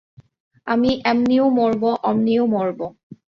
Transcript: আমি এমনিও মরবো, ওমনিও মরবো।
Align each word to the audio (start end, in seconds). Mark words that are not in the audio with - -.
আমি 0.67 0.91
এমনিও 1.05 1.45
মরবো, 1.49 1.89
ওমনিও 2.03 2.43
মরবো। 2.47 2.85